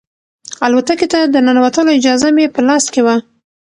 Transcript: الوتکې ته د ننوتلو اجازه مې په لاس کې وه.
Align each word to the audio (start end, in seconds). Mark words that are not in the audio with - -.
الوتکې 0.65 1.07
ته 1.13 1.19
د 1.33 1.35
ننوتلو 1.45 1.95
اجازه 1.99 2.27
مې 2.35 2.45
په 2.53 2.61
لاس 2.67 2.85
کې 2.93 3.01
وه. 3.05 3.15